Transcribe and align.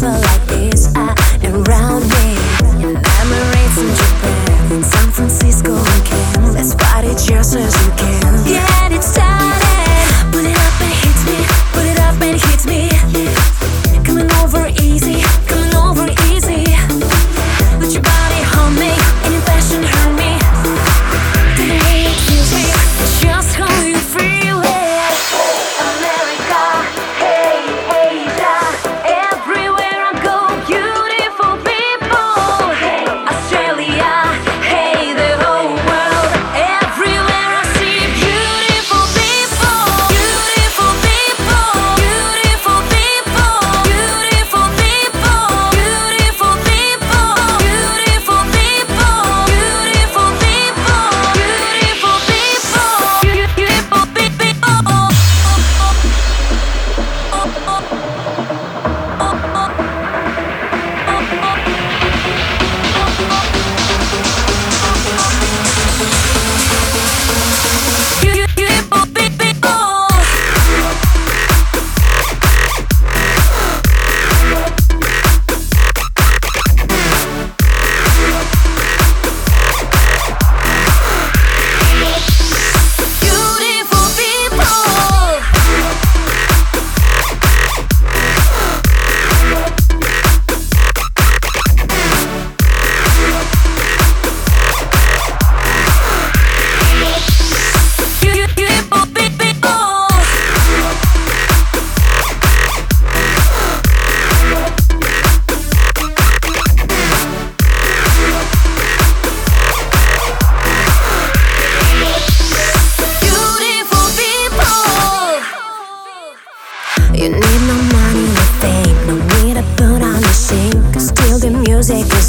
so 0.00 0.08
like 0.08 0.49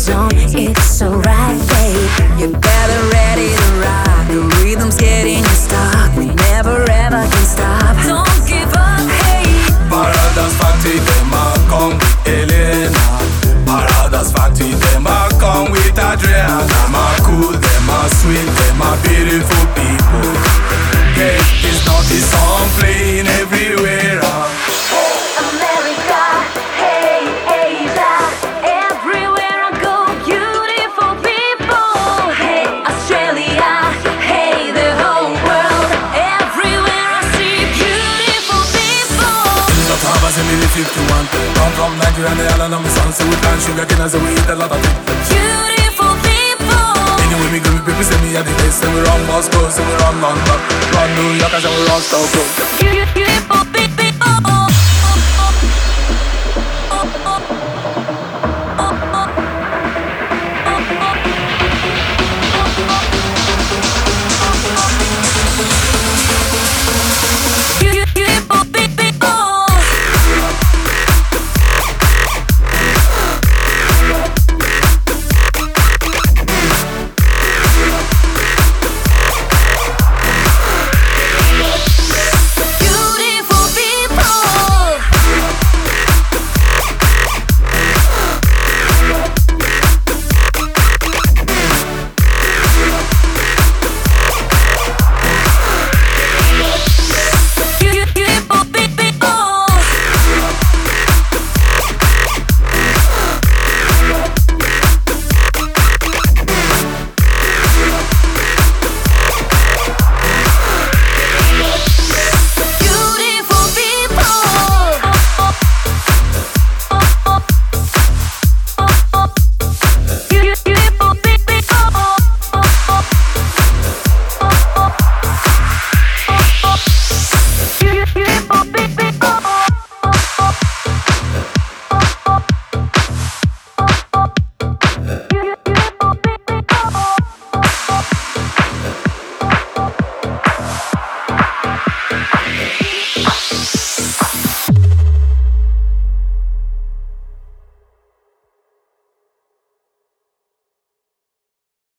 zone. 0.01 0.31
It's 0.33 0.83
so 0.83 1.13
right, 1.13 1.57
babe. 1.69 2.41
You 2.41 2.47
better 2.57 3.01
ready 3.13 3.53
to 3.53 3.67
rock. 3.85 4.25
The 4.33 4.41
rhythm's 4.57 4.97
getting 4.97 5.45
you 5.45 5.53
stuck. 5.53 6.17
We 6.17 6.25
never 6.49 6.81
ever 6.89 7.21
can 7.21 7.45
stop. 7.45 7.93
Don't 8.09 8.41
give 8.49 8.73
up, 8.73 9.05
hey. 9.21 9.45
Paradas 9.93 10.53
Factory, 10.57 10.97
them 10.97 11.33
a 11.37 11.45
come 11.69 11.93
with 12.01 12.27
Elena. 12.27 13.05
Paradas 13.69 14.33
Factory, 14.33 14.73
them 14.73 15.05
a 15.05 15.29
come 15.37 15.69
with 15.71 15.93
Adriana. 15.93 16.65
Them 16.65 16.95
a 16.97 17.05
cool, 17.21 17.53
them 17.53 17.89
a 17.93 17.99
sweet, 18.17 18.49
Nigeria 42.21 42.31
and 42.31 42.39
the 42.39 42.53
island 42.53 42.73
of 42.73 42.81
my 42.81 42.89
son 42.89 43.11
So 43.13 43.25
we 43.25 43.35
plant 43.41 43.61
sugar 43.61 43.85
cane 43.85 44.09
so 44.09 44.19
we 44.21 44.29
eat 44.33 44.49
a 44.49 44.55
lot 44.55 44.71
of 44.71 44.77
it? 44.77 44.95
Beautiful 45.29 46.13
people. 46.21 46.93
Anyway 47.25 47.49
me 47.49 47.59
go 47.59 47.69
me 47.73 47.81
people 47.81 48.03
say 48.05 48.19
me 48.21 48.37
at 48.37 48.45
the 48.45 48.53
best 48.61 48.77
Say 48.81 48.89
we 48.93 49.01
run 49.01 49.21
Moscow, 49.25 49.69
say 49.69 49.81
we 49.81 49.93
run 50.05 50.21
London. 50.21 50.59
Run 50.93 51.09
New 51.17 51.41
York 51.41 51.53
and 51.53 51.65
we 51.65 51.81
run 51.89 52.01
Stockholm 52.01 52.47
Beautiful 52.77 53.65